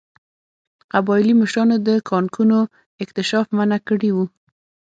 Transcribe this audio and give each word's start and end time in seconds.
قبایلي 0.93 1.33
مشرانو 1.41 1.75
د 1.87 1.89
کانونو 2.09 2.59
اکتشاف 3.03 3.45
منع 3.57 3.77
کړی 3.87 4.09
و. 4.13 4.17